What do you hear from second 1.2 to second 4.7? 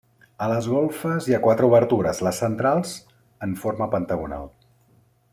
hi ha quatre obertures, les centrals en forma pentagonal.